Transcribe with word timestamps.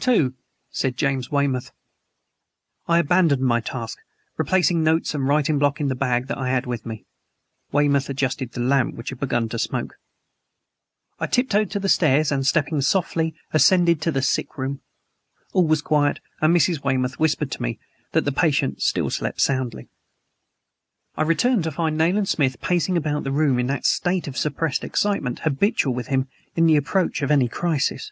"Two," 0.00 0.34
said 0.70 0.96
James 0.96 1.30
Weymouth. 1.30 1.70
I 2.88 2.98
abandoned 2.98 3.42
my 3.42 3.60
task, 3.60 3.98
replacing 4.36 4.82
notes 4.82 5.14
and 5.14 5.28
writing 5.28 5.60
block 5.60 5.80
in 5.80 5.86
the 5.86 5.94
bag 5.94 6.26
that 6.26 6.38
I 6.38 6.48
had 6.50 6.66
with 6.66 6.84
me. 6.84 7.04
Weymouth 7.70 8.08
adjusted 8.10 8.50
the 8.50 8.60
lamp 8.62 8.96
which 8.96 9.10
had 9.10 9.20
begun 9.20 9.48
to 9.50 9.60
smoke. 9.60 9.94
I 11.20 11.28
tiptoed 11.28 11.70
to 11.70 11.78
the 11.78 11.88
stairs 11.88 12.32
and, 12.32 12.44
stepping 12.44 12.80
softly, 12.80 13.32
ascended 13.52 14.02
to 14.02 14.10
the 14.10 14.22
sick 14.22 14.58
room. 14.58 14.80
All 15.52 15.68
was 15.68 15.82
quiet, 15.82 16.18
and 16.40 16.52
Mrs. 16.52 16.82
Weymouth 16.82 17.20
whispered 17.20 17.52
to 17.52 17.62
me 17.62 17.78
that 18.10 18.24
the 18.24 18.32
patient 18.32 18.82
still 18.82 19.08
slept 19.08 19.40
soundly. 19.40 19.88
I 21.16 21.22
returned 21.22 21.62
to 21.62 21.70
find 21.70 21.96
Nayland 21.96 22.28
Smith 22.28 22.60
pacing 22.60 22.96
about 22.96 23.22
the 23.22 23.30
room 23.30 23.60
in 23.60 23.68
that 23.68 23.86
state 23.86 24.26
of 24.26 24.36
suppressed 24.36 24.82
excitement 24.82 25.38
habitual 25.46 25.94
with 25.94 26.08
him 26.08 26.26
in 26.56 26.66
the 26.66 26.74
approach 26.74 27.22
of 27.22 27.30
any 27.30 27.46
crisis. 27.46 28.10